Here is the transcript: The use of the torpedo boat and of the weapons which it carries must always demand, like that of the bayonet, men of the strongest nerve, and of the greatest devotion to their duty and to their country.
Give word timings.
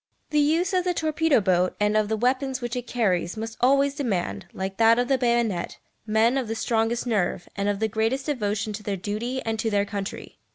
The 0.31 0.39
use 0.39 0.73
of 0.73 0.83
the 0.83 0.95
torpedo 0.95 1.39
boat 1.41 1.75
and 1.79 1.95
of 1.95 2.09
the 2.09 2.17
weapons 2.17 2.59
which 2.59 2.75
it 2.75 2.87
carries 2.87 3.37
must 3.37 3.55
always 3.61 3.93
demand, 3.93 4.47
like 4.51 4.77
that 4.77 4.97
of 4.97 5.07
the 5.07 5.17
bayonet, 5.19 5.77
men 6.07 6.39
of 6.39 6.47
the 6.47 6.55
strongest 6.55 7.05
nerve, 7.05 7.47
and 7.55 7.69
of 7.69 7.77
the 7.79 7.87
greatest 7.87 8.25
devotion 8.25 8.73
to 8.73 8.81
their 8.81 8.97
duty 8.97 9.43
and 9.43 9.59
to 9.59 9.69
their 9.69 9.85
country. 9.85 10.39